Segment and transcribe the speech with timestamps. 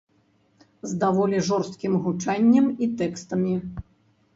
[0.93, 3.53] З даволі жорсткім гучаннем і тэкстамі.